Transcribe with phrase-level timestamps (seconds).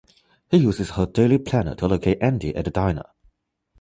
[0.49, 3.03] He uses her daily planner to locate Andy at the diner.